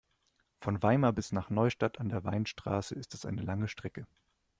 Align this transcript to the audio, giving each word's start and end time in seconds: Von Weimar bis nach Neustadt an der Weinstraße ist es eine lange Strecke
Von 0.61 0.81
Weimar 0.81 1.13
bis 1.13 1.31
nach 1.31 1.51
Neustadt 1.51 1.99
an 1.99 2.09
der 2.09 2.23
Weinstraße 2.23 2.95
ist 2.95 3.13
es 3.13 3.23
eine 3.23 3.43
lange 3.43 3.67
Strecke 3.67 4.07